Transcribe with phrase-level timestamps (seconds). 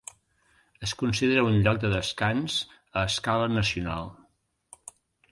[0.85, 2.55] Es considera un lloc de descans
[3.01, 4.09] a escala nacional.